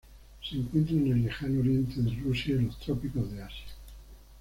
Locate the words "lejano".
1.23-1.59